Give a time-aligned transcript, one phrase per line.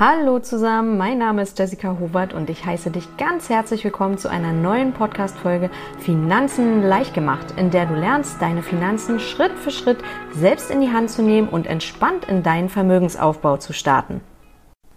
[0.00, 4.30] Hallo zusammen, mein Name ist Jessica Hubert und ich heiße dich ganz herzlich willkommen zu
[4.30, 9.98] einer neuen Podcast-Folge Finanzen leicht gemacht, in der du lernst, deine Finanzen Schritt für Schritt
[10.32, 14.20] selbst in die Hand zu nehmen und entspannt in deinen Vermögensaufbau zu starten.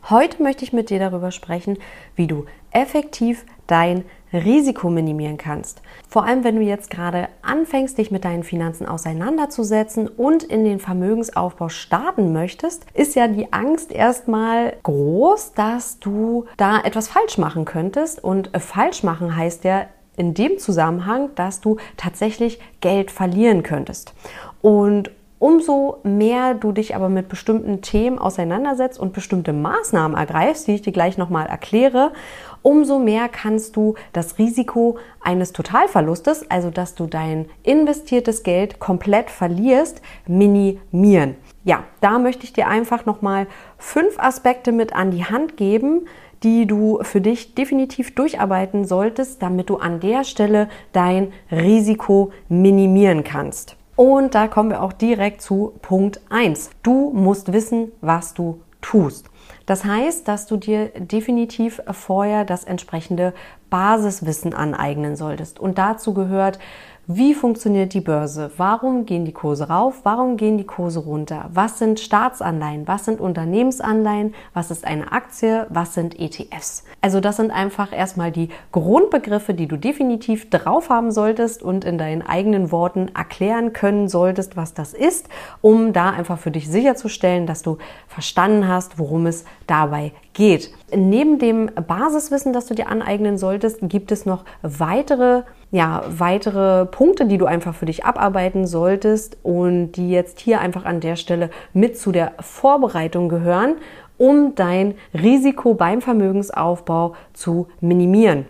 [0.07, 1.79] Heute möchte ich mit dir darüber sprechen,
[2.15, 5.81] wie du effektiv dein Risiko minimieren kannst.
[6.07, 10.79] Vor allem, wenn du jetzt gerade anfängst, dich mit deinen Finanzen auseinanderzusetzen und in den
[10.79, 17.65] Vermögensaufbau starten möchtest, ist ja die Angst erstmal groß, dass du da etwas falsch machen
[17.65, 18.23] könntest.
[18.23, 19.85] Und falsch machen heißt ja
[20.17, 24.13] in dem Zusammenhang, dass du tatsächlich Geld verlieren könntest.
[24.61, 30.75] Und Umso mehr du dich aber mit bestimmten Themen auseinandersetzt und bestimmte Maßnahmen ergreifst, die
[30.75, 32.11] ich dir gleich nochmal erkläre,
[32.61, 39.29] umso mehr kannst du das Risiko eines Totalverlustes, also dass du dein investiertes Geld komplett
[39.29, 41.35] verlierst, minimieren.
[41.63, 43.47] Ja, da möchte ich dir einfach nochmal
[43.77, 46.07] fünf Aspekte mit an die Hand geben,
[46.43, 53.23] die du für dich definitiv durcharbeiten solltest, damit du an der Stelle dein Risiko minimieren
[53.23, 53.75] kannst.
[53.95, 56.71] Und da kommen wir auch direkt zu Punkt 1.
[56.81, 59.30] Du musst wissen, was du tust.
[59.65, 63.33] Das heißt, dass du dir definitiv vorher das entsprechende
[63.69, 65.59] Basiswissen aneignen solltest.
[65.59, 66.59] Und dazu gehört
[67.07, 68.51] wie funktioniert die Börse?
[68.57, 70.01] Warum gehen die Kurse rauf?
[70.03, 71.49] Warum gehen die Kurse runter?
[71.51, 72.87] Was sind Staatsanleihen?
[72.87, 74.35] Was sind Unternehmensanleihen?
[74.53, 75.65] Was ist eine Aktie?
[75.69, 76.83] Was sind ETFs?
[77.01, 81.97] Also das sind einfach erstmal die Grundbegriffe, die du definitiv drauf haben solltest und in
[81.97, 85.27] deinen eigenen Worten erklären können solltest, was das ist,
[85.61, 90.71] um da einfach für dich sicherzustellen, dass du verstanden hast, worum es dabei geht.
[90.95, 97.25] Neben dem Basiswissen, das du dir aneignen solltest, gibt es noch weitere ja, weitere Punkte,
[97.25, 101.49] die du einfach für dich abarbeiten solltest und die jetzt hier einfach an der Stelle
[101.73, 103.77] mit zu der Vorbereitung gehören,
[104.17, 108.45] um dein Risiko beim Vermögensaufbau zu minimieren.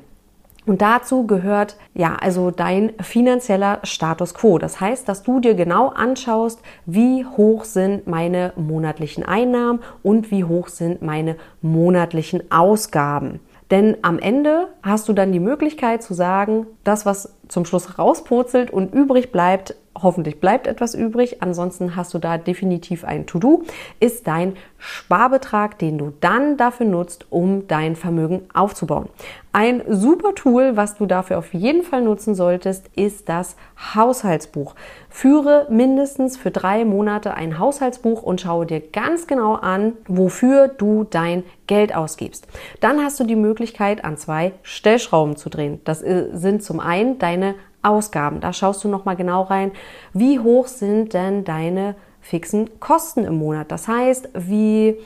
[0.71, 4.57] Und dazu gehört ja also dein finanzieller Status quo.
[4.57, 10.45] Das heißt, dass du dir genau anschaust, wie hoch sind meine monatlichen Einnahmen und wie
[10.45, 13.41] hoch sind meine monatlichen Ausgaben.
[13.69, 18.71] Denn am Ende hast du dann die Möglichkeit zu sagen, das, was zum Schluss rauspurzelt
[18.71, 23.63] und übrig bleibt, hoffentlich bleibt etwas übrig, ansonsten hast du da definitiv ein To-Do,
[23.99, 29.09] ist dein Sparbetrag, den du dann dafür nutzt, um dein Vermögen aufzubauen.
[29.53, 33.57] Ein super Tool, was du dafür auf jeden Fall nutzen solltest, ist das
[33.93, 34.75] Haushaltsbuch.
[35.09, 41.03] Führe mindestens für drei Monate ein Haushaltsbuch und schaue dir ganz genau an, wofür du
[41.03, 42.47] dein Geld ausgibst.
[42.79, 45.81] Dann hast du die Möglichkeit, an zwei Stellschrauben zu drehen.
[45.83, 48.39] Das sind zum einen deine Ausgaben.
[48.39, 49.71] Da schaust du nochmal genau rein,
[50.13, 53.71] wie hoch sind denn deine fixen Kosten im Monat.
[53.71, 54.97] Das heißt, wie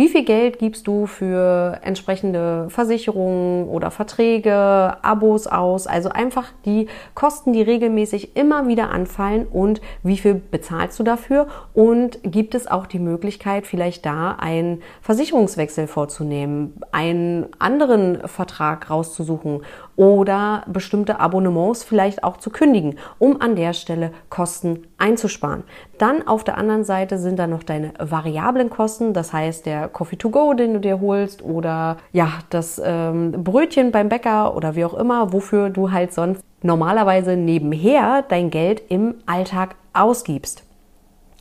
[0.00, 5.86] wie viel Geld gibst du für entsprechende Versicherungen oder Verträge, Abos aus?
[5.86, 11.48] Also einfach die Kosten, die regelmäßig immer wieder anfallen und wie viel bezahlst du dafür?
[11.74, 19.60] Und gibt es auch die Möglichkeit, vielleicht da einen Versicherungswechsel vorzunehmen, einen anderen Vertrag rauszusuchen
[20.00, 25.62] oder bestimmte Abonnements vielleicht auch zu kündigen, um an der Stelle Kosten einzusparen.
[25.98, 30.16] Dann auf der anderen Seite sind da noch deine variablen Kosten, das heißt der Coffee
[30.16, 34.86] to go, den du dir holst oder ja, das ähm, Brötchen beim Bäcker oder wie
[34.86, 40.64] auch immer, wofür du halt sonst normalerweise nebenher dein Geld im Alltag ausgibst.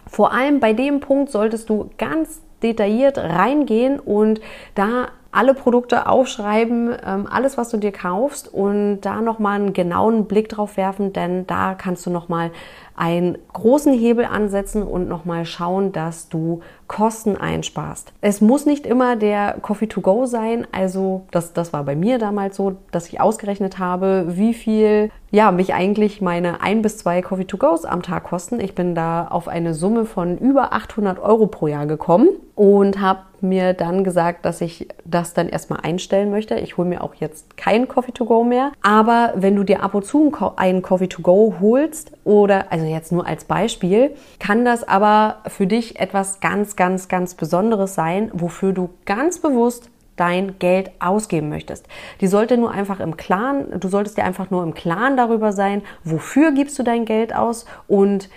[0.05, 4.41] Vor allem bei dem Punkt solltest du ganz detailliert reingehen und
[4.75, 10.25] da alle Produkte aufschreiben, ähm, alles, was du dir kaufst und da nochmal einen genauen
[10.25, 12.51] Blick drauf werfen, denn da kannst du nochmal
[12.95, 18.11] einen großen Hebel ansetzen und nochmal schauen, dass du Kosten einsparst.
[18.19, 22.17] Es muss nicht immer der Coffee to go sein, also das, das war bei mir
[22.17, 27.21] damals so, dass ich ausgerechnet habe, wie viel ja, mich eigentlich meine ein bis zwei
[27.21, 28.59] Coffee to goes am Tag kosten.
[28.59, 33.21] Ich bin da auf eine Summe von über 800 Euro pro Jahr gekommen und habe
[33.41, 36.55] mir dann gesagt, dass ich das dann erstmal einstellen möchte.
[36.55, 38.71] Ich hole mir auch jetzt keinen Coffee to go mehr.
[38.81, 43.11] Aber wenn du dir ab und zu einen Coffee to go holst oder, also jetzt
[43.11, 48.73] nur als Beispiel, kann das aber für dich etwas ganz, ganz, ganz Besonderes sein, wofür
[48.73, 49.89] du ganz bewusst
[50.19, 51.87] dein Geld ausgeben möchtest.
[52.21, 55.81] Die sollte nur einfach im Klaren, du solltest dir einfach nur im Klaren darüber sein,
[56.03, 58.29] wofür gibst du dein Geld aus und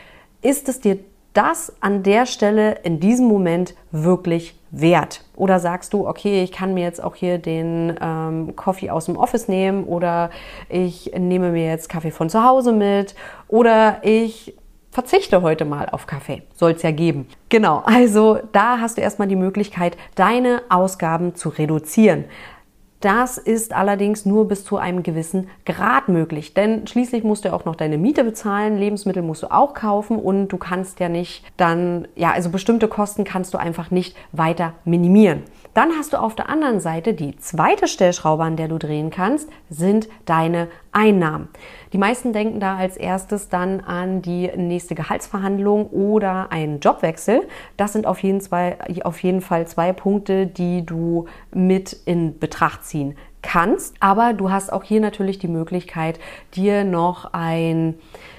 [0.42, 0.98] ist es dir
[1.32, 5.24] das an der Stelle in diesem Moment wirklich wert?
[5.36, 9.16] Oder sagst du, okay, ich kann mir jetzt auch hier den ähm, Coffee aus dem
[9.16, 10.30] Office nehmen oder
[10.68, 13.14] ich nehme mir jetzt Kaffee von zu Hause mit
[13.48, 14.54] oder ich
[14.92, 16.42] verzichte heute mal auf Kaffee.
[16.54, 17.26] Soll es ja geben.
[17.48, 22.26] Genau, also da hast du erstmal die Möglichkeit, deine Ausgaben zu reduzieren.
[23.00, 27.64] Das ist allerdings nur bis zu einem gewissen Grad möglich, denn schließlich musst du auch
[27.64, 32.06] noch deine Miete bezahlen, Lebensmittel musst du auch kaufen und du kannst ja nicht dann,
[32.14, 35.42] ja, also bestimmte Kosten kannst du einfach nicht weiter minimieren.
[35.74, 39.48] Dann hast du auf der anderen Seite die zweite Stellschraube, an der du drehen kannst,
[39.68, 41.48] sind deine Einnahmen.
[41.92, 47.48] Die meisten denken da als erstes dann an die nächste Gehaltsverhandlung oder einen Jobwechsel.
[47.76, 52.84] Das sind auf jeden, zwei, auf jeden Fall zwei Punkte, die du mit in Betracht
[52.84, 53.96] ziehen kannst.
[54.00, 56.20] Aber du hast auch hier natürlich die Möglichkeit,
[56.54, 57.94] dir noch ein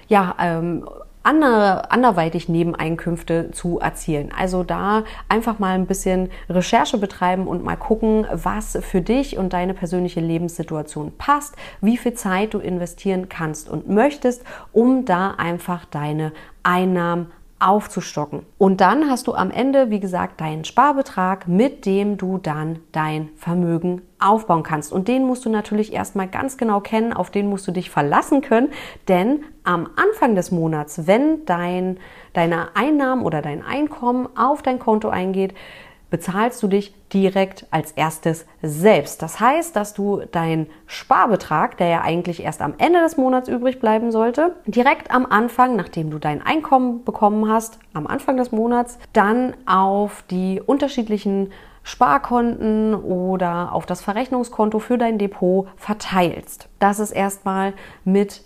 [0.08, 0.88] ja, ähm,
[1.24, 4.32] andere, anderweitig Nebeneinkünfte zu erzielen.
[4.38, 9.54] Also da einfach mal ein bisschen Recherche betreiben und mal gucken, was für dich und
[9.54, 15.86] deine persönliche Lebenssituation passt, wie viel Zeit du investieren kannst und möchtest, um da einfach
[15.86, 16.34] deine
[16.64, 17.32] Einnahmen
[17.64, 18.46] aufzustocken.
[18.58, 23.30] Und dann hast du am Ende, wie gesagt, deinen Sparbetrag, mit dem du dann dein
[23.38, 24.92] Vermögen aufbauen kannst.
[24.92, 28.42] Und den musst du natürlich erstmal ganz genau kennen, auf den musst du dich verlassen
[28.42, 28.70] können,
[29.08, 31.98] denn am Anfang des Monats, wenn dein,
[32.34, 35.54] deine Einnahmen oder dein Einkommen auf dein Konto eingeht,
[36.14, 39.24] bezahlst du dich direkt als erstes selbst.
[39.24, 43.80] Das heißt, dass du deinen Sparbetrag, der ja eigentlich erst am Ende des Monats übrig
[43.80, 49.00] bleiben sollte, direkt am Anfang, nachdem du dein Einkommen bekommen hast, am Anfang des Monats,
[49.14, 51.52] dann auf die unterschiedlichen
[51.82, 56.70] Sparkonten oder auf das Verrechnungskonto für dein Depot verteilst.
[56.78, 57.74] Das ist erstmal
[58.04, 58.44] mit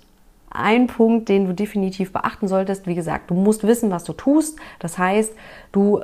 [0.49, 2.87] ein Punkt, den du definitiv beachten solltest.
[2.87, 4.57] Wie gesagt, du musst wissen, was du tust.
[4.79, 5.35] Das heißt,
[5.73, 6.01] du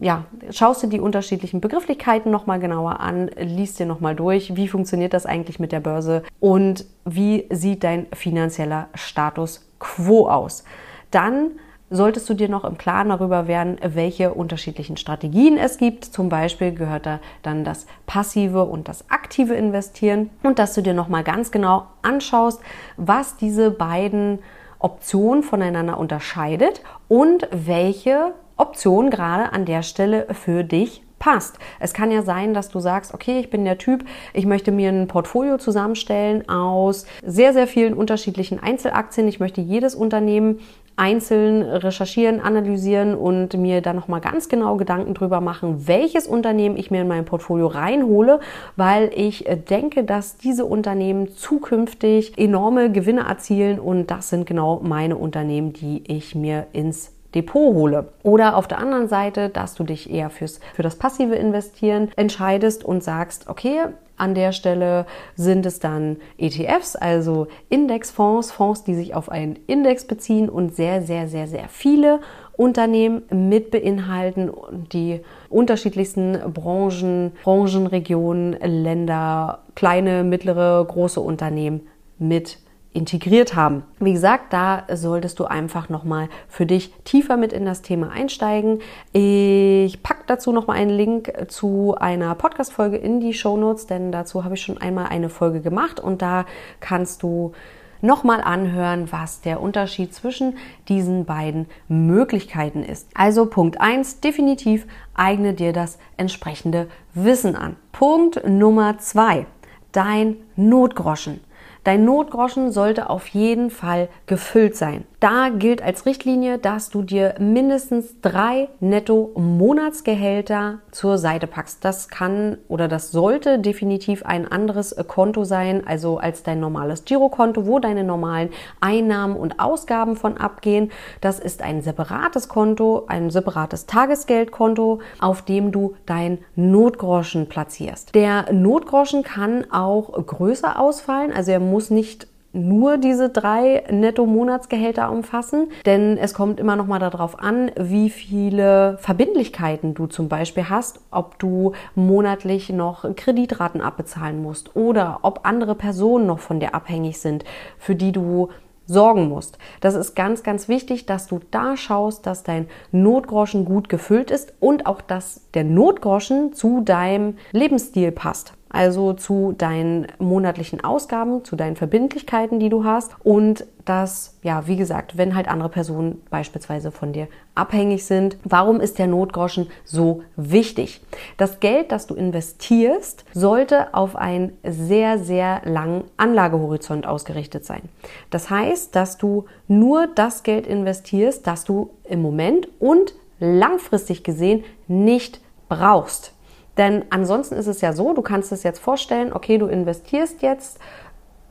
[0.00, 5.12] ja, schaust dir die unterschiedlichen Begrifflichkeiten nochmal genauer an, liest dir nochmal durch, wie funktioniert
[5.12, 10.64] das eigentlich mit der Börse und wie sieht dein finanzieller Status quo aus.
[11.10, 11.52] Dann
[11.90, 16.04] solltest du dir noch im Klaren darüber werden, welche unterschiedlichen Strategien es gibt.
[16.04, 20.94] Zum Beispiel gehört da dann das passive und das aktive Investieren und dass du dir
[20.94, 22.60] nochmal ganz genau anschaust,
[22.96, 24.40] was diese beiden
[24.78, 31.58] Optionen voneinander unterscheidet und welche Option gerade an der Stelle für dich passt.
[31.80, 34.90] Es kann ja sein, dass du sagst, okay, ich bin der Typ, ich möchte mir
[34.90, 39.28] ein Portfolio zusammenstellen aus sehr, sehr vielen unterschiedlichen Einzelaktien.
[39.28, 40.60] Ich möchte jedes Unternehmen
[40.98, 46.90] einzeln recherchieren, analysieren und mir dann nochmal ganz genau Gedanken drüber machen, welches Unternehmen ich
[46.90, 48.40] mir in mein Portfolio reinhole,
[48.74, 55.16] weil ich denke, dass diese Unternehmen zukünftig enorme Gewinne erzielen und das sind genau meine
[55.16, 58.08] Unternehmen, die ich mir ins Depot hole.
[58.22, 62.84] Oder auf der anderen Seite, dass du dich eher fürs, für das passive Investieren entscheidest
[62.84, 63.80] und sagst, okay,
[64.16, 70.06] an der Stelle sind es dann ETFs, also Indexfonds, Fonds, die sich auf einen Index
[70.06, 72.20] beziehen und sehr, sehr, sehr, sehr viele
[72.56, 74.50] Unternehmen mit beinhalten,
[74.92, 81.86] die unterschiedlichsten Branchen, Branchenregionen, Länder, kleine, mittlere, große Unternehmen
[82.18, 82.58] mit
[82.92, 83.84] integriert haben.
[84.00, 88.80] Wie gesagt, da solltest du einfach nochmal für dich tiefer mit in das Thema einsteigen.
[89.12, 94.44] Ich packe dazu nochmal einen Link zu einer Podcast-Folge in die Show Notes, denn dazu
[94.44, 96.46] habe ich schon einmal eine Folge gemacht und da
[96.80, 97.52] kannst du
[98.00, 100.56] nochmal anhören, was der Unterschied zwischen
[100.88, 103.08] diesen beiden Möglichkeiten ist.
[103.14, 107.76] Also Punkt 1, definitiv eigne dir das entsprechende Wissen an.
[107.92, 109.46] Punkt Nummer 2,
[109.92, 111.40] dein Notgroschen.
[111.88, 115.06] Dein Notgroschen sollte auf jeden Fall gefüllt sein.
[115.20, 121.84] Da gilt als Richtlinie, dass du dir mindestens drei Netto-Monatsgehälter zur Seite packst.
[121.84, 127.66] Das kann oder das sollte definitiv ein anderes Konto sein, also als dein normales Girokonto,
[127.66, 130.92] wo deine normalen Einnahmen und Ausgaben von abgehen.
[131.20, 138.14] Das ist ein separates Konto, ein separates Tagesgeldkonto, auf dem du dein Notgroschen platzierst.
[138.14, 145.70] Der Notgroschen kann auch größer ausfallen, also er muss nicht nur diese drei Netto-Monatsgehälter umfassen,
[145.86, 151.00] denn es kommt immer noch mal darauf an, wie viele Verbindlichkeiten du zum Beispiel hast,
[151.10, 157.18] ob du monatlich noch Kreditraten abbezahlen musst oder ob andere Personen noch von dir abhängig
[157.20, 157.44] sind,
[157.78, 158.48] für die du
[158.88, 159.58] sorgen musst.
[159.80, 164.54] Das ist ganz, ganz wichtig, dass du da schaust, dass dein Notgroschen gut gefüllt ist
[164.60, 168.54] und auch, dass der Notgroschen zu deinem Lebensstil passt.
[168.70, 174.76] Also zu deinen monatlichen Ausgaben, zu deinen Verbindlichkeiten, die du hast und das, ja, wie
[174.76, 178.36] gesagt, wenn halt andere Personen beispielsweise von dir abhängig sind.
[178.44, 181.00] Warum ist der Notgroschen so wichtig?
[181.38, 187.82] Das Geld, das du investierst, sollte auf einen sehr, sehr langen Anlagehorizont ausgerichtet sein.
[188.28, 194.64] Das heißt, dass du nur das Geld investierst, das du im Moment und langfristig gesehen
[194.86, 196.32] nicht brauchst.
[196.78, 200.78] Denn ansonsten ist es ja so, du kannst es jetzt vorstellen, okay, du investierst jetzt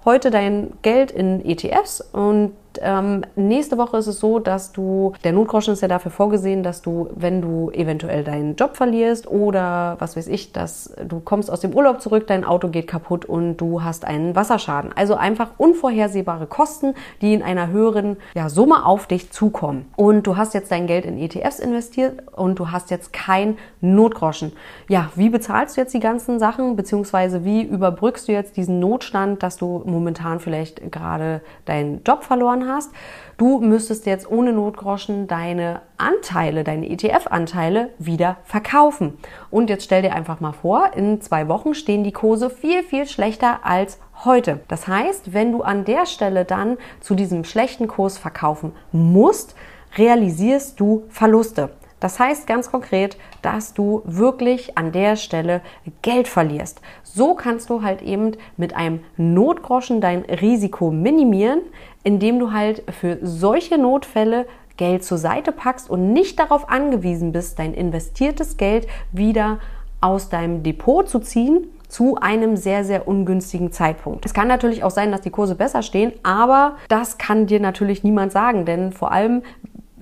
[0.05, 5.33] heute dein Geld in ETFs und ähm, nächste Woche ist es so, dass du, der
[5.33, 10.15] Notgroschen ist ja dafür vorgesehen, dass du, wenn du eventuell deinen Job verlierst oder was
[10.15, 13.83] weiß ich, dass du kommst aus dem Urlaub zurück, dein Auto geht kaputt und du
[13.83, 14.91] hast einen Wasserschaden.
[14.95, 19.91] Also einfach unvorhersehbare Kosten, die in einer höheren ja, Summe auf dich zukommen.
[19.95, 24.53] Und du hast jetzt dein Geld in ETFs investiert und du hast jetzt kein Notgroschen.
[24.87, 29.43] Ja, wie bezahlst du jetzt die ganzen Sachen, beziehungsweise wie überbrückst du jetzt diesen Notstand,
[29.43, 32.66] dass du momentan vielleicht gerade deinen Job verloren hast?
[32.67, 32.91] Hast.
[33.37, 39.17] Du müsstest jetzt ohne Notgroschen deine Anteile, deine ETF-Anteile wieder verkaufen.
[39.49, 43.07] Und jetzt stell dir einfach mal vor, in zwei Wochen stehen die Kurse viel, viel
[43.07, 44.61] schlechter als heute.
[44.67, 49.55] Das heißt, wenn du an der Stelle dann zu diesem schlechten Kurs verkaufen musst,
[49.97, 51.71] realisierst du Verluste.
[51.99, 55.61] Das heißt ganz konkret, dass du wirklich an der Stelle
[56.01, 56.81] Geld verlierst.
[57.03, 61.61] So kannst du halt eben mit einem Notgroschen dein Risiko minimieren,
[62.03, 64.45] indem du halt für solche Notfälle
[64.77, 69.57] Geld zur Seite packst und nicht darauf angewiesen bist, dein investiertes Geld wieder
[69.99, 74.25] aus deinem Depot zu ziehen zu einem sehr, sehr ungünstigen Zeitpunkt.
[74.25, 78.03] Es kann natürlich auch sein, dass die Kurse besser stehen, aber das kann dir natürlich
[78.03, 79.41] niemand sagen, denn vor allem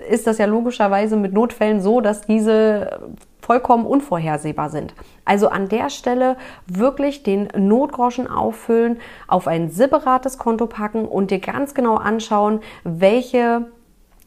[0.09, 2.99] ist das ja logischerweise mit Notfällen so, dass diese
[3.41, 4.95] vollkommen unvorhersehbar sind.
[5.23, 6.35] Also an der Stelle
[6.65, 8.97] wirklich den Notgroschen auffüllen,
[9.27, 13.67] auf ein separates Konto packen und dir ganz genau anschauen, welche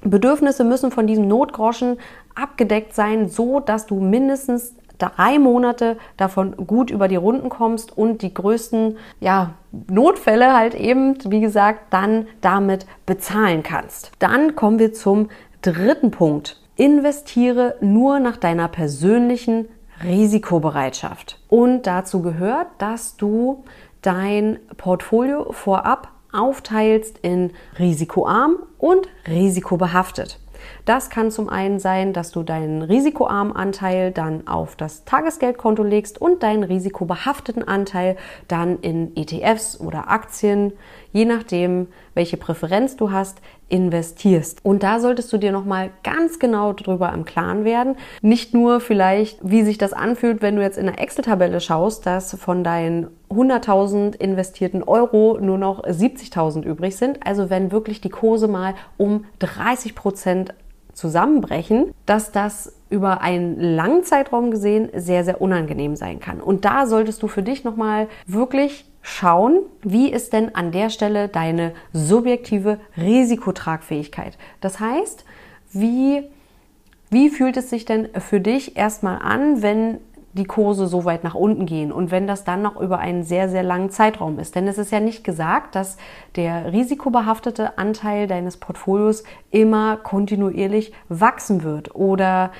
[0.03, 1.99] Bedürfnisse müssen von diesem Notgroschen
[2.37, 8.23] abgedeckt sein, so dass du mindestens drei Monate davon gut über die Runden kommst und
[8.23, 9.55] die größten ja,
[9.89, 14.13] Notfälle halt eben, wie gesagt, dann damit bezahlen kannst.
[14.19, 15.29] Dann kommen wir zum
[15.63, 16.61] dritten Punkt.
[16.77, 19.69] Investiere nur nach deiner persönlichen
[20.03, 21.41] Risikobereitschaft.
[21.49, 23.65] Und dazu gehört, dass du
[24.03, 30.39] dein Portfolio vorab aufteilst in risikoarm und risikobehaftet.
[30.85, 36.21] Das kann zum einen sein, dass du deinen risikoarmen Anteil dann auf das Tagesgeldkonto legst
[36.21, 38.17] und deinen risikobehafteten Anteil
[38.49, 40.73] dann in ETFs oder Aktien,
[41.13, 44.65] je nachdem, welche Präferenz du hast, investierst.
[44.65, 47.97] Und da solltest du dir nochmal ganz genau drüber im Klaren werden.
[48.23, 52.35] Nicht nur vielleicht, wie sich das anfühlt, wenn du jetzt in einer Excel-Tabelle schaust, dass
[52.35, 57.27] von deinen 100.000 investierten Euro nur noch 70.000 übrig sind.
[57.27, 60.55] Also wenn wirklich die Kurse mal um 30 Prozent
[60.95, 66.41] zusammenbrechen, dass das über einen langen Zeitraum gesehen sehr, sehr unangenehm sein kann.
[66.41, 71.29] Und da solltest du für dich nochmal wirklich schauen, wie ist denn an der Stelle
[71.29, 74.37] deine subjektive Risikotragfähigkeit.
[74.61, 75.25] Das heißt,
[75.73, 76.25] wie,
[77.11, 79.99] wie fühlt es sich denn für dich erstmal an, wenn
[80.35, 83.49] die Kurse so weit nach unten gehen und wenn das dann noch über einen sehr,
[83.49, 84.55] sehr langen Zeitraum ist.
[84.55, 85.97] Denn es ist ja nicht gesagt, dass
[86.37, 92.53] der risikobehaftete Anteil deines Portfolios immer kontinuierlich wachsen wird oder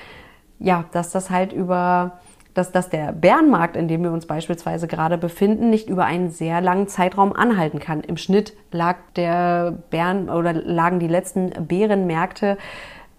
[0.57, 2.19] ja, dass das halt über
[2.53, 6.61] dass, dass der Bärenmarkt, in dem wir uns beispielsweise gerade befinden, nicht über einen sehr
[6.61, 8.01] langen Zeitraum anhalten kann.
[8.01, 12.57] Im Schnitt lag der Bären oder lagen die letzten Bärenmärkte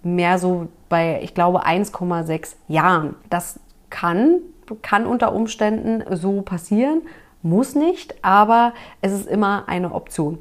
[0.03, 3.15] mehr so bei, ich glaube, 1,6 Jahren.
[3.29, 3.61] Das
[3.91, 4.41] kann,
[4.83, 7.03] kann unter Umständen so passieren.
[7.43, 10.41] Muss nicht, aber es ist immer eine Option.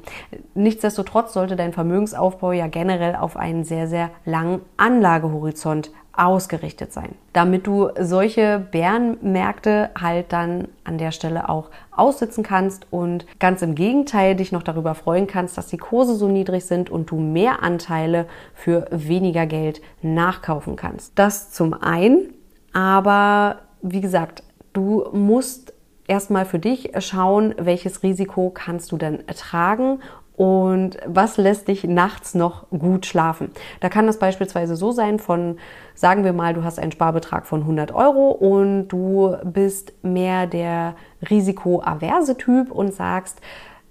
[0.54, 7.66] Nichtsdestotrotz sollte dein Vermögensaufbau ja generell auf einen sehr, sehr langen Anlagehorizont ausgerichtet sein, damit
[7.66, 14.34] du solche Bärenmärkte halt dann an der Stelle auch aussitzen kannst und ganz im Gegenteil
[14.34, 18.26] dich noch darüber freuen kannst, dass die Kurse so niedrig sind und du mehr Anteile
[18.54, 21.12] für weniger Geld nachkaufen kannst.
[21.18, 22.34] Das zum einen,
[22.72, 25.72] aber wie gesagt, du musst
[26.06, 30.00] erstmal für dich schauen, welches Risiko kannst du denn ertragen
[30.40, 33.50] und was lässt dich nachts noch gut schlafen.
[33.80, 35.58] Da kann das beispielsweise so sein von,
[35.94, 40.94] sagen wir mal, du hast einen Sparbetrag von 100 Euro und du bist mehr der
[41.28, 43.42] risikoaverse Typ und sagst,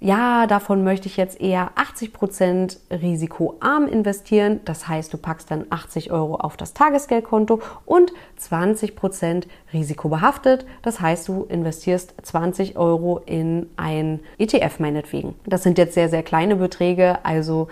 [0.02, 4.62] ja, davon möchte ich jetzt eher 80% risikoarm investieren.
[4.64, 10.66] Das heißt, du packst dann 80 Euro auf das Tagesgeldkonto und 20% risikobehaftet.
[10.84, 15.36] Das heißt, du investierst 20 Euro in ein ETF meinetwegen.
[15.46, 17.18] Das sind jetzt sehr, sehr kleine Beträge.
[17.24, 17.68] Also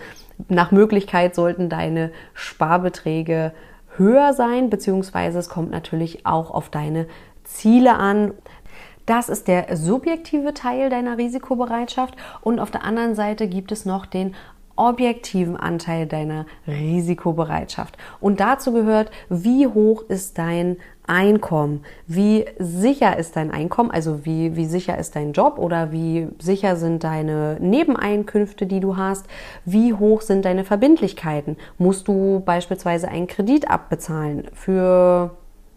[0.48, 3.52] nach Möglichkeit sollten deine Sparbeträge
[3.96, 7.06] höher sein, beziehungsweise es kommt natürlich auch auf deine
[7.44, 8.32] Ziele an.
[9.08, 14.04] Das ist der subjektive Teil deiner Risikobereitschaft und auf der anderen Seite gibt es noch
[14.04, 14.34] den
[14.76, 17.96] objektiven Anteil deiner Risikobereitschaft.
[18.20, 21.84] Und dazu gehört, wie hoch ist dein Einkommen?
[22.06, 23.90] Wie sicher ist dein Einkommen?
[23.90, 28.98] Also wie, wie sicher ist dein Job oder wie sicher sind deine Nebeneinkünfte, die du
[28.98, 29.26] hast?
[29.64, 31.56] Wie hoch sind deine Verbindlichkeiten?
[31.78, 35.30] Musst du beispielsweise einen Kredit abbezahlen für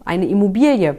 [0.04, 0.98] eine Immobilie?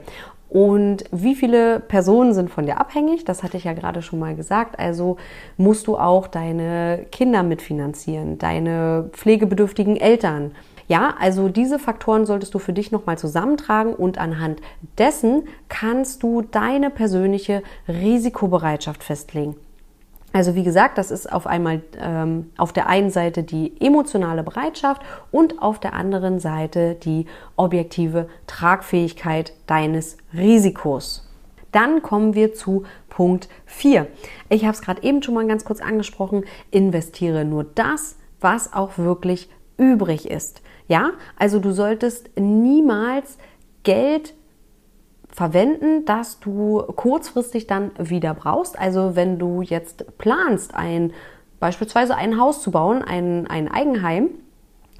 [0.53, 3.25] Und wie viele Personen sind von dir abhängig?
[3.25, 4.77] Das hatte ich ja gerade schon mal gesagt.
[4.77, 5.17] Also
[5.57, 10.51] musst du auch deine Kinder mitfinanzieren, deine pflegebedürftigen Eltern.
[10.88, 14.62] Ja, also diese Faktoren solltest du für dich nochmal zusammentragen und anhand
[15.00, 19.55] dessen kannst du deine persönliche Risikobereitschaft festlegen.
[20.34, 25.04] Also wie gesagt, das ist auf einmal ähm, auf der einen Seite die emotionale Bereitschaft
[25.32, 31.30] und auf der anderen Seite die objektive Tragfähigkeit deines Risikos.
[31.72, 34.08] Dann kommen wir zu Punkt 4.
[34.50, 36.46] Ich habe es gerade eben schon mal ganz kurz angesprochen.
[36.72, 40.63] Investiere nur das, was auch wirklich übrig ist.
[40.88, 43.38] Ja, also du solltest niemals
[43.84, 44.34] Geld
[45.36, 48.78] verwenden, dass du kurzfristig dann wieder brauchst.
[48.78, 51.13] Also wenn du jetzt planst, ein
[51.60, 54.30] beispielsweise ein Haus zu bauen, ein, ein Eigenheim,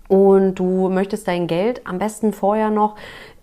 [0.08, 2.96] und du möchtest dein Geld am besten vorher noch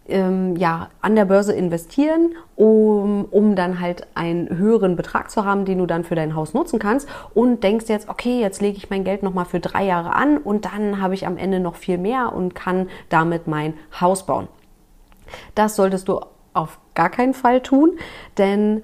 [0.08, 5.64] ähm, ja, an der Börse investieren, um, um dann halt einen höheren Betrag zu haben,
[5.64, 8.90] den du dann für dein Haus nutzen kannst und denkst jetzt, okay, jetzt lege ich
[8.90, 11.98] mein Geld nochmal für drei Jahre an und dann habe ich am Ende noch viel
[11.98, 14.48] mehr und kann damit mein Haus bauen.
[15.54, 16.20] Das solltest du
[16.52, 17.98] auf gar keinen Fall tun,
[18.38, 18.82] denn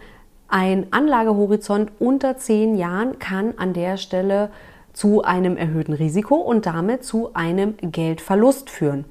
[0.49, 4.51] ein Anlagehorizont unter zehn Jahren kann an der Stelle
[4.93, 9.05] zu einem erhöhten Risiko und damit zu einem Geldverlust führen.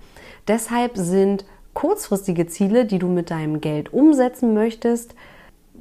[0.48, 5.14] Deshalb sind kurzfristige Ziele, die du mit deinem Geld umsetzen möchtest,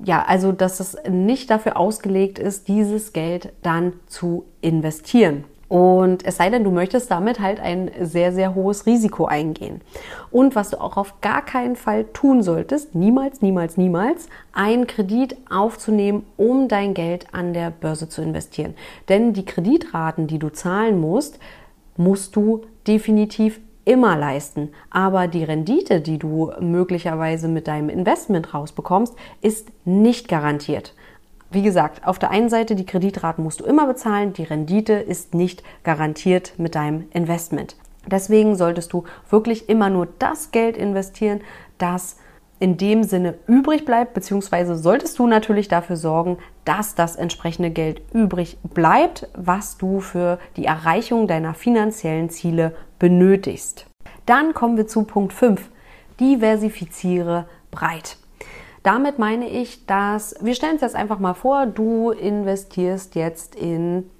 [0.02, 5.44] ja, also dass es nicht dafür ausgelegt ist, dieses Geld dann zu investieren.
[5.74, 9.80] Und es sei denn, du möchtest damit halt ein sehr, sehr hohes Risiko eingehen.
[10.30, 15.36] Und was du auch auf gar keinen Fall tun solltest, niemals, niemals, niemals, einen Kredit
[15.50, 18.74] aufzunehmen, um dein Geld an der Börse zu investieren.
[19.08, 21.40] Denn die Kreditraten, die du zahlen musst,
[21.96, 24.68] musst du definitiv immer leisten.
[24.90, 30.94] Aber die Rendite, die du möglicherweise mit deinem Investment rausbekommst, ist nicht garantiert.
[31.50, 35.34] Wie gesagt, auf der einen Seite die Kreditraten musst du immer bezahlen, die Rendite ist
[35.34, 37.76] nicht garantiert mit deinem Investment.
[38.06, 41.40] Deswegen solltest du wirklich immer nur das Geld investieren,
[41.78, 42.16] das
[42.60, 48.00] in dem Sinne übrig bleibt, beziehungsweise solltest du natürlich dafür sorgen, dass das entsprechende Geld
[48.12, 53.86] übrig bleibt, was du für die Erreichung deiner finanziellen Ziele benötigst.
[54.26, 55.70] Dann kommen wir zu Punkt 5.
[56.20, 58.16] Diversifiziere breit.
[58.84, 64.10] Damit meine ich, dass wir stellen uns jetzt einfach mal vor, du investierst jetzt in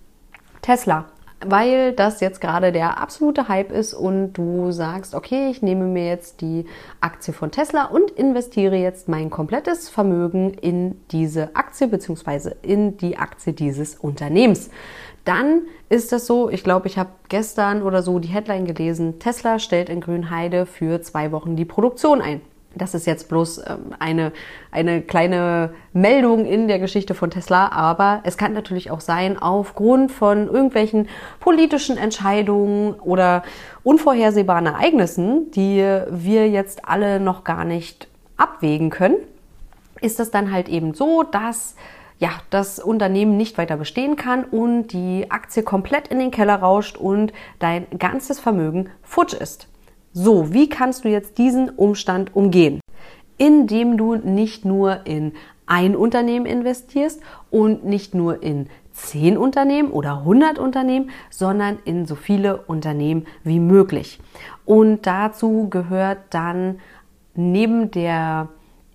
[0.63, 1.05] Tesla,
[1.45, 6.07] weil das jetzt gerade der absolute Hype ist und du sagst, okay, ich nehme mir
[6.07, 6.65] jetzt die
[7.03, 12.53] Aktie von Tesla und investiere jetzt mein komplettes Vermögen in diese Aktie bzw.
[12.63, 14.71] in die Aktie dieses Unternehmens.
[15.27, 19.59] Dann ist das so, ich glaube, ich habe gestern oder so die Headline gelesen, Tesla
[19.59, 22.41] stellt in Grünheide für zwei Wochen die Produktion ein.
[22.77, 24.33] Das ist jetzt bloß ähm, eine,
[24.71, 30.11] eine kleine Meldung in der Geschichte von Tesla, aber es kann natürlich auch sein, aufgrund
[30.13, 31.09] von irgendwelchen
[31.41, 33.43] politischen Entscheidungen oder
[33.83, 35.79] unvorhersehbaren Ereignissen, die
[36.11, 39.17] wir jetzt alle noch gar nicht abwägen können,
[40.01, 41.77] ist es dann halt eben so, dass
[42.19, 46.97] ja, das Unternehmen nicht weiter bestehen kann und die Aktie komplett in den Keller rauscht
[46.97, 49.69] und dein ganzes Vermögen futsch ist.
[50.17, 52.79] So, wie kannst du jetzt diesen Umstand umgehen?
[53.37, 55.33] Indem du nicht nur in
[55.67, 62.15] ein Unternehmen investierst und nicht nur in zehn Unternehmen oder 100 Unternehmen, sondern in so
[62.15, 64.21] viele Unternehmen wie möglich.
[64.65, 66.79] Und dazu gehört dann
[67.35, 68.51] neben der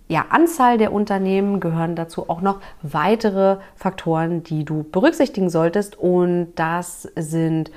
[0.07, 5.99] ja, Anzahl der Unternehmen gehören dazu auch noch weitere Faktoren, die du berücksichtigen solltest.
[5.99, 7.71] Und das sind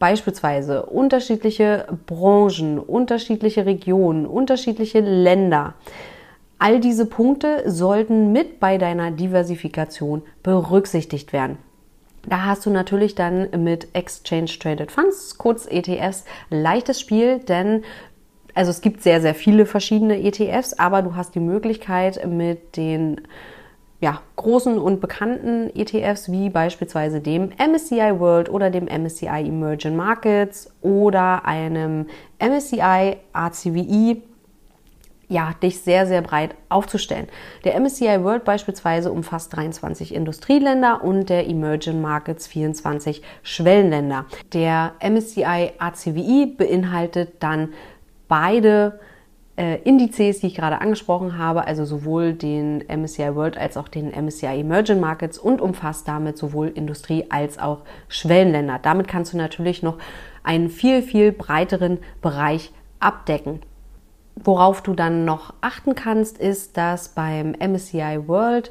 [0.00, 5.74] Beispielsweise unterschiedliche Branchen, unterschiedliche Regionen, unterschiedliche Länder.
[6.58, 11.58] All diese Punkte sollten mit bei deiner Diversifikation berücksichtigt werden.
[12.26, 17.82] Da hast du natürlich dann mit Exchange Traded Funds, kurz ETFs, leichtes Spiel, denn
[18.54, 23.20] also es gibt sehr, sehr viele verschiedene ETFs, aber du hast die Möglichkeit mit den
[24.00, 30.72] ja, großen und bekannten ETFs wie beispielsweise dem MSCI World oder dem MSCI Emerging Markets
[30.80, 32.06] oder einem
[32.38, 34.22] MSCI ACWI
[35.28, 37.28] ja, dich sehr, sehr breit aufzustellen.
[37.62, 44.26] Der MSCI World beispielsweise umfasst 23 Industrieländer und der Emerging Markets 24 Schwellenländer.
[44.52, 47.68] Der MSCI ACWI beinhaltet dann
[48.26, 48.98] beide
[49.84, 54.60] Indizes, die ich gerade angesprochen habe, also sowohl den MSCI World als auch den MSCI
[54.60, 58.78] Emerging Markets und umfasst damit sowohl Industrie als auch Schwellenländer.
[58.82, 59.98] Damit kannst du natürlich noch
[60.42, 63.60] einen viel, viel breiteren Bereich abdecken.
[64.42, 68.70] Worauf du dann noch achten kannst, ist, dass beim MSCI World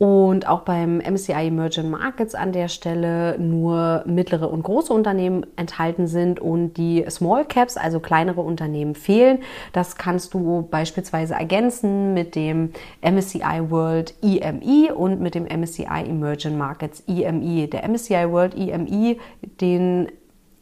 [0.00, 6.06] und auch beim MSCI Emerging Markets an der Stelle nur mittlere und große Unternehmen enthalten
[6.06, 9.40] sind und die Small Caps, also kleinere Unternehmen, fehlen.
[9.74, 16.56] Das kannst du beispielsweise ergänzen mit dem MSCI World EMI und mit dem MSCI Emerging
[16.56, 17.68] Markets EMI.
[17.68, 19.20] Der MSCI World EMI,
[19.60, 20.10] den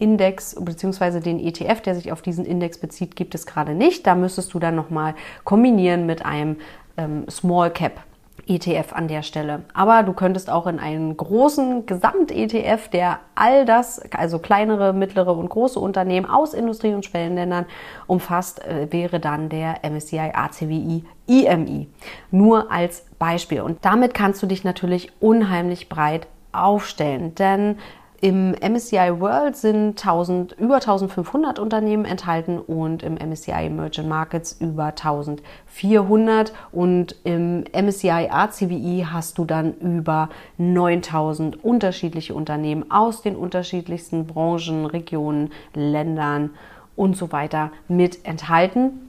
[0.01, 1.20] Index bzw.
[1.20, 4.05] den ETF, der sich auf diesen Index bezieht, gibt es gerade nicht.
[4.05, 6.57] Da müsstest du dann nochmal kombinieren mit einem
[6.96, 8.03] ähm, Small Cap
[8.48, 9.62] ETF an der Stelle.
[9.74, 15.48] Aber du könntest auch in einen großen Gesamt-ETF, der all das, also kleinere, mittlere und
[15.48, 17.66] große Unternehmen aus Industrie- und Schwellenländern
[18.06, 21.88] umfasst, äh, wäre dann der MSCI ACWI IMI.
[22.30, 23.61] Nur als Beispiel.
[23.61, 27.78] Und damit kannst du dich natürlich unheimlich breit aufstellen, denn
[28.20, 34.87] im MSCI World sind 1000, über 1500 Unternehmen enthalten und im MSCI Emerging Markets über
[34.87, 44.26] 1400 und im MSCI ACWI hast du dann über 9000 unterschiedliche Unternehmen aus den unterschiedlichsten
[44.26, 46.50] Branchen, Regionen, Ländern
[46.96, 49.09] und so weiter mit enthalten.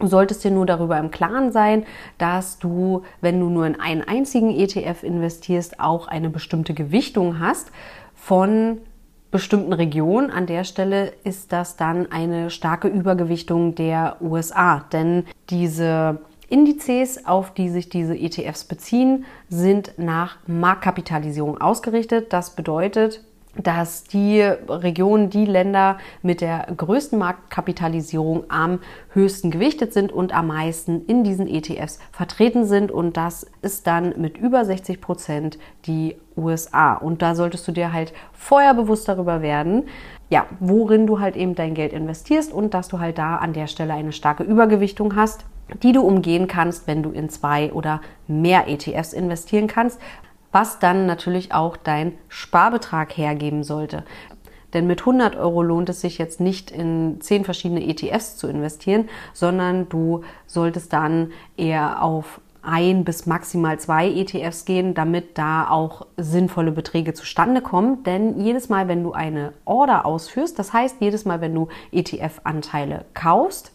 [0.00, 1.84] Du solltest dir nur darüber im Klaren sein,
[2.18, 7.72] dass du, wenn du nur in einen einzigen ETF investierst, auch eine bestimmte Gewichtung hast
[8.28, 8.82] von
[9.30, 10.30] bestimmten Regionen.
[10.30, 17.54] An der Stelle ist das dann eine starke Übergewichtung der USA, denn diese Indizes, auf
[17.54, 22.34] die sich diese ETFs beziehen, sind nach Marktkapitalisierung ausgerichtet.
[22.34, 23.24] Das bedeutet,
[23.62, 28.80] dass die Regionen, die Länder mit der größten Marktkapitalisierung am
[29.12, 32.90] höchsten gewichtet sind und am meisten in diesen ETFs vertreten sind.
[32.90, 36.94] Und das ist dann mit über 60 Prozent die USA.
[36.94, 39.84] Und da solltest du dir halt vorher bewusst darüber werden,
[40.30, 43.66] ja, worin du halt eben dein Geld investierst und dass du halt da an der
[43.66, 45.44] Stelle eine starke Übergewichtung hast
[45.82, 50.00] die du umgehen kannst, wenn du in zwei oder mehr ETFs investieren kannst
[50.52, 54.04] was dann natürlich auch dein Sparbetrag hergeben sollte.
[54.74, 59.08] Denn mit 100 Euro lohnt es sich jetzt nicht in zehn verschiedene ETFs zu investieren,
[59.32, 66.06] sondern du solltest dann eher auf ein bis maximal zwei ETFs gehen, damit da auch
[66.16, 68.02] sinnvolle Beträge zustande kommen.
[68.02, 73.06] Denn jedes Mal, wenn du eine Order ausführst, das heißt jedes Mal, wenn du ETF-Anteile
[73.14, 73.72] kaufst,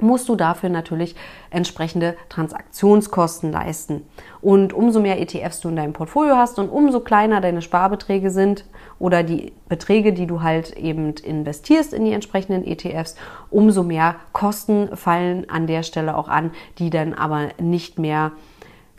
[0.00, 1.14] musst du dafür natürlich
[1.50, 4.06] entsprechende Transaktionskosten leisten.
[4.40, 8.64] Und umso mehr ETFs du in deinem Portfolio hast und umso kleiner deine Sparbeträge sind
[8.98, 13.16] oder die Beträge, die du halt eben investierst in die entsprechenden ETFs,
[13.50, 18.32] umso mehr Kosten fallen an der Stelle auch an, die dann aber nicht mehr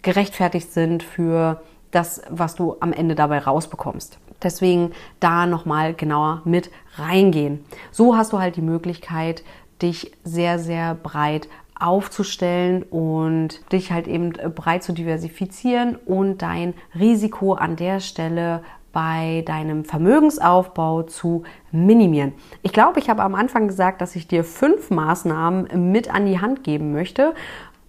[0.02, 4.20] gerechtfertigt sind für das, was du am Ende dabei rausbekommst.
[4.42, 7.66] Deswegen da nochmal genauer mit reingehen.
[7.92, 9.44] So hast du halt die Möglichkeit,
[9.82, 11.48] dich sehr, sehr breit
[11.80, 19.44] aufzustellen und dich halt eben breit zu diversifizieren und dein Risiko an der Stelle bei
[19.46, 22.34] deinem Vermögensaufbau zu minimieren.
[22.64, 26.42] Ich glaube, ich habe am Anfang gesagt, dass ich dir fünf Maßnahmen mit an die
[26.42, 27.34] Hand geben möchte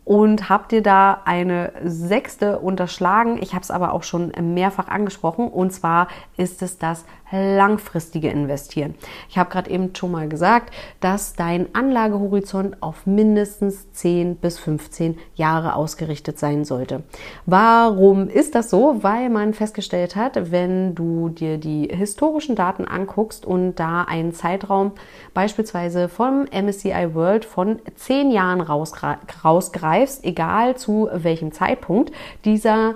[0.05, 3.39] und habe dir da eine sechste unterschlagen.
[3.41, 8.95] Ich habe es aber auch schon mehrfach angesprochen und zwar ist es das langfristige Investieren.
[9.29, 15.19] Ich habe gerade eben schon mal gesagt, dass dein Anlagehorizont auf mindestens 10 bis 15
[15.35, 17.03] Jahre ausgerichtet sein sollte.
[17.47, 19.03] Warum ist das so?
[19.03, 24.93] Weil man festgestellt hat, wenn du dir die historischen Daten anguckst und da einen Zeitraum
[25.35, 32.13] beispielsweise vom MSCI World von 10 Jahren rausgreifst, egal zu welchem Zeitpunkt,
[32.45, 32.95] dieser,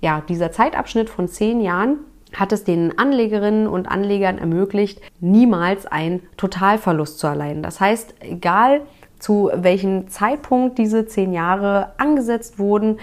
[0.00, 1.98] ja, dieser Zeitabschnitt von 10 Jahren
[2.34, 7.62] hat es den Anlegerinnen und Anlegern ermöglicht, niemals einen Totalverlust zu erleiden.
[7.62, 8.82] Das heißt, egal
[9.18, 12.98] zu welchem Zeitpunkt diese zehn Jahre angesetzt wurden,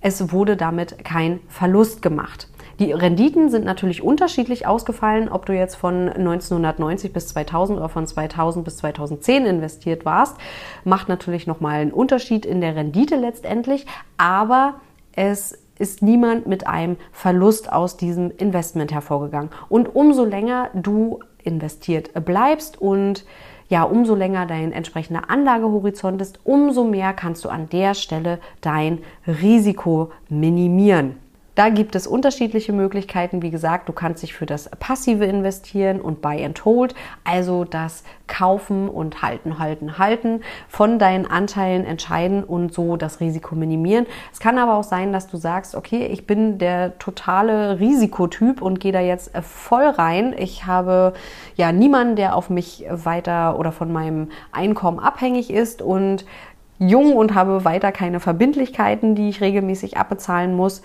[0.00, 2.48] es wurde damit kein Verlust gemacht.
[2.78, 8.06] Die Renditen sind natürlich unterschiedlich ausgefallen, ob du jetzt von 1990 bis 2000 oder von
[8.06, 10.38] 2000 bis 2010 investiert warst,
[10.84, 13.84] macht natürlich nochmal einen Unterschied in der Rendite letztendlich,
[14.16, 14.80] aber
[15.12, 19.50] es ist niemand mit einem Verlust aus diesem Investment hervorgegangen.
[19.68, 23.24] Und umso länger du investiert bleibst und
[23.68, 28.98] ja, umso länger dein entsprechender Anlagehorizont ist, umso mehr kannst du an der Stelle dein
[29.26, 31.16] Risiko minimieren.
[31.56, 33.42] Da gibt es unterschiedliche Möglichkeiten.
[33.42, 38.04] Wie gesagt, du kannst dich für das passive investieren und Buy and Hold, also das
[38.28, 44.06] Kaufen und Halten, Halten, Halten von deinen Anteilen entscheiden und so das Risiko minimieren.
[44.32, 48.78] Es kann aber auch sein, dass du sagst, okay, ich bin der totale Risikotyp und
[48.78, 50.34] gehe da jetzt voll rein.
[50.38, 51.14] Ich habe
[51.56, 56.24] ja niemanden, der auf mich weiter oder von meinem Einkommen abhängig ist und
[56.78, 60.82] jung und habe weiter keine Verbindlichkeiten, die ich regelmäßig abbezahlen muss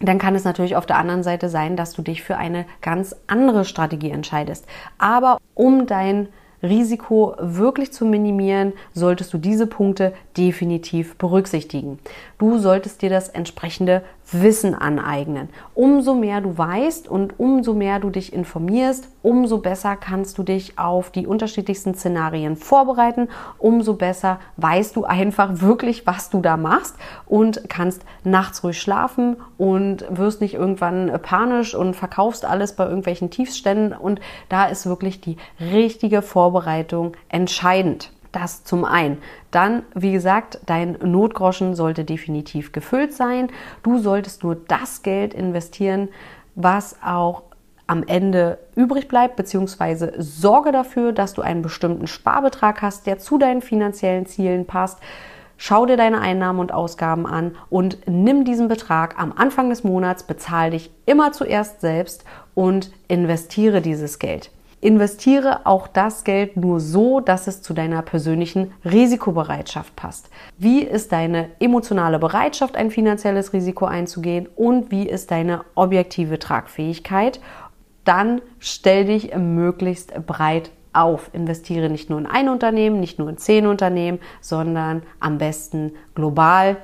[0.00, 3.16] dann kann es natürlich auf der anderen Seite sein, dass du dich für eine ganz
[3.26, 4.66] andere Strategie entscheidest.
[4.98, 6.28] Aber um dein
[6.62, 11.98] Risiko wirklich zu minimieren, solltest du diese Punkte definitiv berücksichtigen.
[12.38, 15.48] Du solltest dir das entsprechende Wissen aneignen.
[15.74, 20.78] Umso mehr du weißt und umso mehr du dich informierst, umso besser kannst du dich
[20.78, 26.96] auf die unterschiedlichsten Szenarien vorbereiten, umso besser weißt du einfach wirklich, was du da machst
[27.26, 33.30] und kannst nachts ruhig schlafen und wirst nicht irgendwann panisch und verkaufst alles bei irgendwelchen
[33.30, 38.12] Tiefständen und da ist wirklich die richtige Vorbereitung entscheidend.
[38.32, 39.18] Das zum einen.
[39.50, 43.48] Dann, wie gesagt, dein Notgroschen sollte definitiv gefüllt sein.
[43.82, 46.08] Du solltest nur das Geld investieren,
[46.54, 47.42] was auch
[47.86, 53.38] am Ende übrig bleibt, beziehungsweise sorge dafür, dass du einen bestimmten Sparbetrag hast, der zu
[53.38, 54.98] deinen finanziellen Zielen passt.
[55.56, 60.22] Schau dir deine Einnahmen und Ausgaben an und nimm diesen Betrag am Anfang des Monats,
[60.22, 64.50] bezahl dich immer zuerst selbst und investiere dieses Geld.
[64.80, 70.30] Investiere auch das Geld nur so, dass es zu deiner persönlichen Risikobereitschaft passt.
[70.56, 77.40] Wie ist deine emotionale Bereitschaft, ein finanzielles Risiko einzugehen und wie ist deine objektive Tragfähigkeit?
[78.04, 81.30] Dann stell dich möglichst breit auf.
[81.32, 86.76] Investiere nicht nur in ein Unternehmen, nicht nur in zehn Unternehmen, sondern am besten global.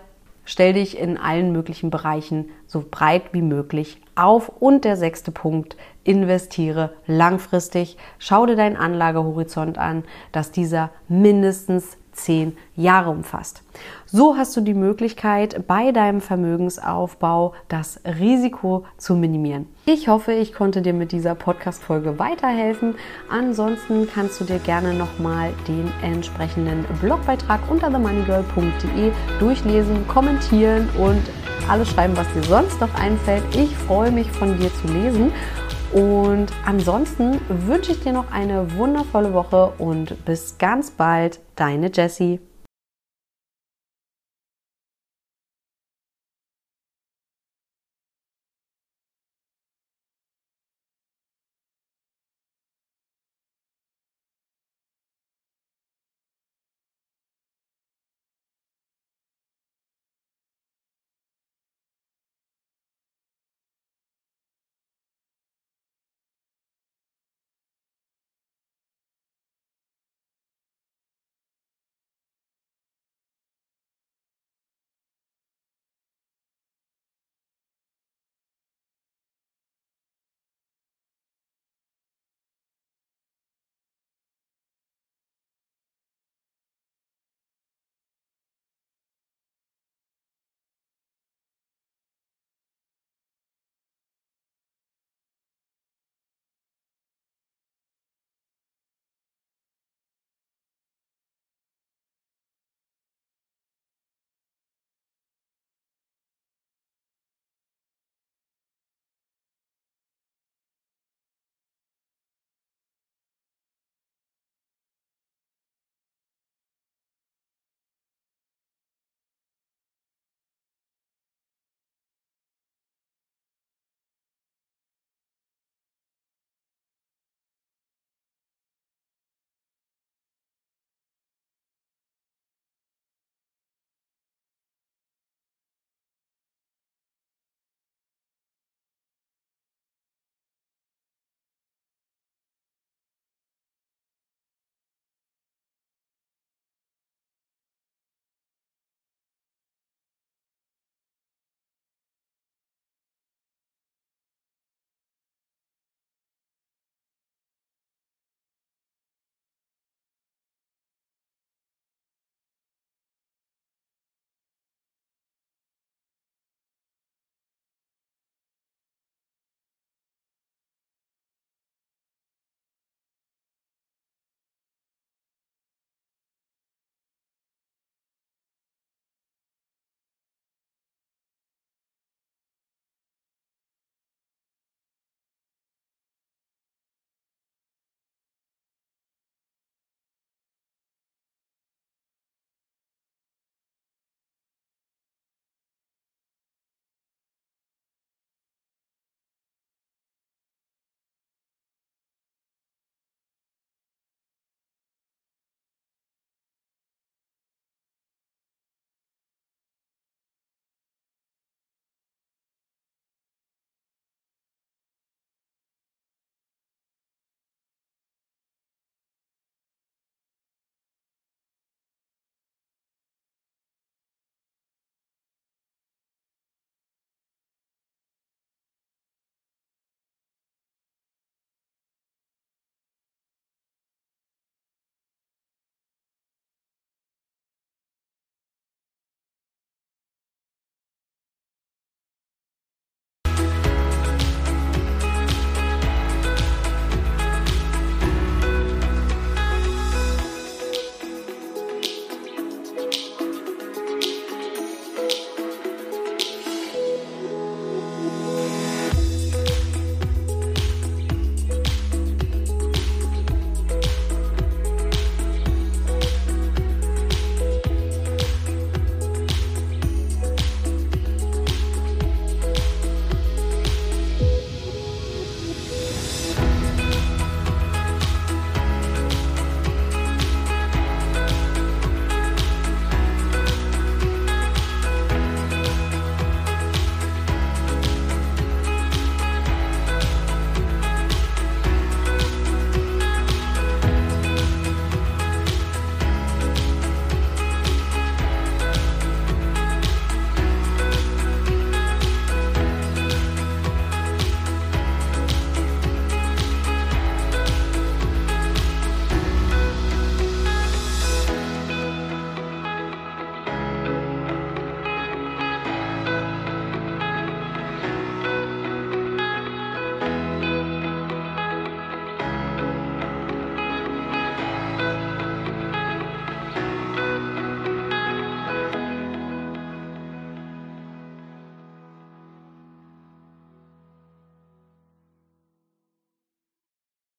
[0.44, 4.48] Stell dich in allen möglichen Bereichen so breit wie möglich auf.
[4.48, 7.96] Und der sechste Punkt, investiere langfristig.
[8.18, 13.62] Schau dir deinen Anlagehorizont an, dass dieser mindestens zehn Jahre umfasst.
[14.06, 19.66] So hast du die Möglichkeit, bei deinem Vermögensaufbau das Risiko zu minimieren.
[19.86, 22.94] Ich hoffe, ich konnte dir mit dieser Podcast-Folge weiterhelfen.
[23.28, 31.22] Ansonsten kannst du dir gerne nochmal den entsprechenden Blogbeitrag unter themoneygirl.de durchlesen, kommentieren und
[31.68, 33.42] alles schreiben, was dir sonst noch einfällt.
[33.54, 35.32] Ich freue mich von dir zu lesen.
[35.92, 42.40] Und ansonsten wünsche ich dir noch eine wundervolle Woche und bis ganz bald, deine Jessie.